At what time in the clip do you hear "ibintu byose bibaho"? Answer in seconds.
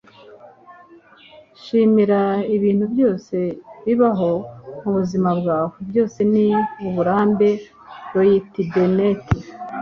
2.55-4.31